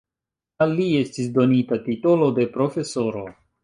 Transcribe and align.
Al 0.65 0.73
li 0.79 0.87
estis 1.01 1.29
donita 1.37 1.81
titolo 1.87 2.35
de 2.43 2.51
profesoro. 2.59 3.29